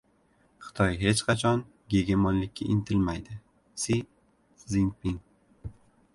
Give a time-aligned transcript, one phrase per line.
[0.67, 1.61] Xitoy hech qachon
[1.95, 3.39] gegemonlikka intilmaydi—
[3.85, 4.01] Si
[4.65, 5.23] Szinpin